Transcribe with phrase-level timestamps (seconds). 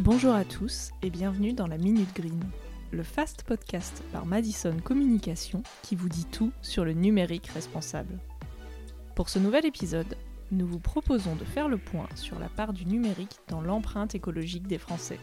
[0.00, 2.40] Bonjour à tous et bienvenue dans la Minute Green,
[2.92, 8.16] le fast podcast par Madison Communication qui vous dit tout sur le numérique responsable.
[9.16, 10.16] Pour ce nouvel épisode,
[10.52, 14.68] nous vous proposons de faire le point sur la part du numérique dans l'empreinte écologique
[14.68, 15.18] des Français.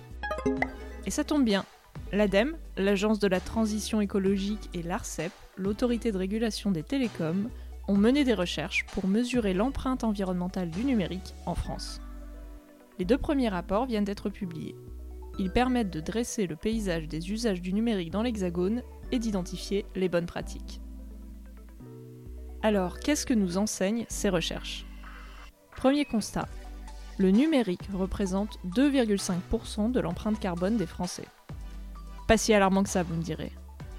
[1.05, 1.63] Et ça tombe bien,
[2.11, 7.49] l'ADEME, l'Agence de la transition écologique et l'ARCEP, l'autorité de régulation des télécoms,
[7.87, 12.01] ont mené des recherches pour mesurer l'empreinte environnementale du numérique en France.
[12.97, 14.75] Les deux premiers rapports viennent d'être publiés.
[15.37, 20.07] Ils permettent de dresser le paysage des usages du numérique dans l'Hexagone et d'identifier les
[20.07, 20.79] bonnes pratiques.
[22.61, 24.85] Alors, qu'est-ce que nous enseignent ces recherches?
[25.75, 26.47] Premier constat.
[27.17, 31.27] Le numérique représente 2,5% de l'empreinte carbone des Français.
[32.27, 33.51] Pas si alarmant que ça, vous me direz.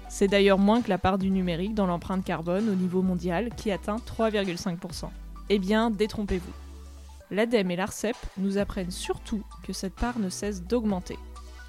[0.09, 3.71] C'est d'ailleurs moins que la part du numérique dans l'empreinte carbone au niveau mondial qui
[3.71, 5.09] atteint 3,5%.
[5.49, 6.66] Eh bien, détrompez-vous.
[7.31, 11.17] L'ADEME et l'ARCEP nous apprennent surtout que cette part ne cesse d'augmenter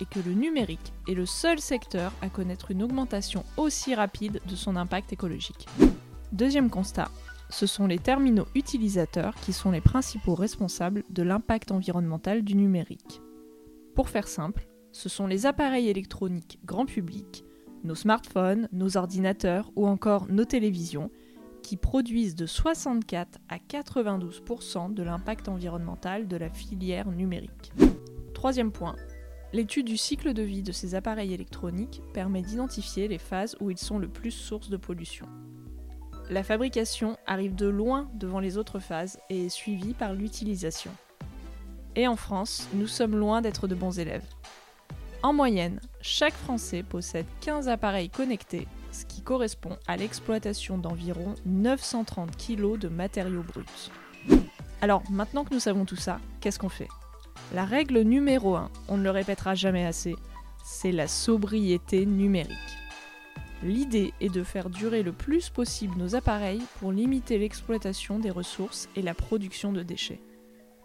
[0.00, 4.55] et que le numérique est le seul secteur à connaître une augmentation aussi rapide de
[4.55, 5.66] son impact écologique.
[6.32, 7.10] Deuxième constat,
[7.50, 13.20] ce sont les terminaux utilisateurs qui sont les principaux responsables de l'impact environnemental du numérique.
[13.94, 17.44] Pour faire simple, ce sont les appareils électroniques grand public
[17.84, 21.10] nos smartphones, nos ordinateurs ou encore nos télévisions,
[21.69, 27.72] qui produisent de 64 à 92% de l'impact environnemental de la filière numérique.
[28.33, 28.97] Troisième point,
[29.52, 33.77] l'étude du cycle de vie de ces appareils électroniques permet d'identifier les phases où ils
[33.77, 35.27] sont le plus source de pollution.
[36.30, 40.92] La fabrication arrive de loin devant les autres phases et est suivie par l'utilisation.
[41.97, 44.25] Et en France, nous sommes loin d'être de bons élèves.
[45.22, 52.36] En moyenne, chaque Français possède 15 appareils connectés, ce qui correspond à l'exploitation d'environ 930
[52.36, 53.91] kg de matériaux bruts.
[54.81, 56.89] Alors maintenant que nous savons tout ça, qu'est-ce qu'on fait?
[57.55, 60.14] La règle numéro 1, on ne le répétera jamais assez,
[60.64, 62.56] c'est la sobriété numérique.
[63.62, 68.88] L'idée est de faire durer le plus possible nos appareils pour limiter l'exploitation des ressources
[68.94, 70.21] et la production de déchets.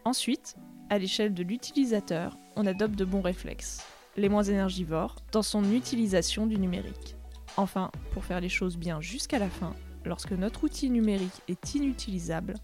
[0.06, 0.56] Ensuite,
[0.90, 3.86] à l'échelle de l'utilisateur, on adopte de bons réflexes
[4.18, 7.16] les moins énergivores, dans son utilisation du numérique.
[7.58, 9.74] Enfin, pour faire les choses bien jusqu'à la fin,
[10.06, 12.56] lorsque notre outil numérique est inutilisable,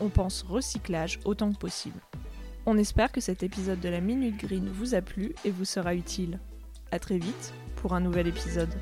[0.00, 2.00] on pense recyclage autant que possible.
[2.66, 5.94] On espère que cet épisode de la Minute Green vous a plu et vous sera
[5.94, 6.40] utile.
[6.90, 8.74] A très vite pour un nouvel épisode.